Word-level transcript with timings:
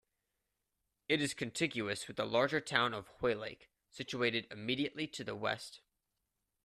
It 1.07 1.21
is 1.21 1.35
contiguous 1.35 2.07
with 2.07 2.17
the 2.17 2.25
larger 2.25 2.59
town 2.59 2.95
of 2.95 3.07
Hoylake, 3.19 3.69
situated 3.91 4.47
immediately 4.49 5.05
to 5.09 5.23
the 5.23 5.35
west. 5.35 5.81